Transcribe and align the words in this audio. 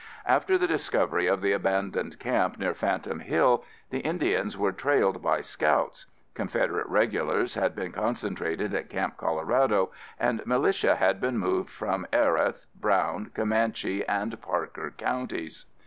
After 0.25 0.57
the 0.57 0.65
discovery 0.65 1.27
of 1.27 1.41
the 1.41 1.51
abandoned 1.51 2.17
camp 2.17 2.57
near 2.57 2.73
Phantom 2.73 3.19
Hill, 3.19 3.63
the 3.91 3.99
Indians 3.99 4.57
were 4.57 4.71
trailed 4.71 5.21
by 5.21 5.41
scouts. 5.41 6.07
Confederate 6.33 6.87
regulars 6.87 7.53
had 7.53 7.75
been 7.75 7.91
concentrated 7.91 8.73
at 8.73 8.89
Camp 8.89 9.15
Colorado, 9.15 9.91
and 10.19 10.41
militia 10.43 10.95
had 10.95 11.21
been 11.21 11.37
moved 11.37 11.69
from 11.69 12.07
Erath, 12.11 12.65
Brown, 12.73 13.29
Comanche 13.35 14.03
and 14.07 14.41
Parker 14.41 14.91
Counties. 14.97 15.65